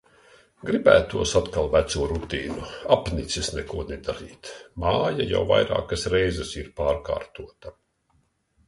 Gribētos 0.69 1.33
atkal 1.39 1.69
veco 1.75 2.07
rutīnu. 2.13 2.65
Apnicis 2.97 3.51
neko 3.59 3.85
nedarīt. 3.93 4.53
Māja 4.87 5.29
jau 5.35 5.45
vairākas 5.55 6.09
reizes 6.17 6.57
ir 6.65 6.75
pārkārtota. 6.83 7.81